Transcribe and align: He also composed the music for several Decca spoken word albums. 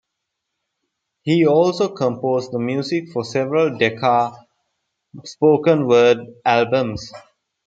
He 1.21 1.45
also 1.45 1.89
composed 1.93 2.53
the 2.53 2.57
music 2.57 3.11
for 3.13 3.23
several 3.23 3.77
Decca 3.77 4.31
spoken 5.23 5.85
word 5.85 6.17
albums. 6.43 7.11